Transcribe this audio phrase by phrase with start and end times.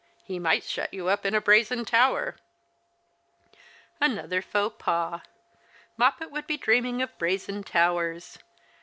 [0.23, 2.37] He might shut you up in a brazen tower."
[3.99, 5.21] Another faux pas.
[5.95, 8.39] Moppet would be dreaming of brazen towers.